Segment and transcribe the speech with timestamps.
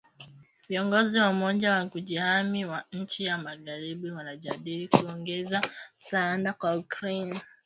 [0.69, 5.61] Viongozi wa Umoja wa Kujihami wa Nchi za Magharibi wanajadili kuongeza
[5.99, 7.41] msaada kwa Ukraine.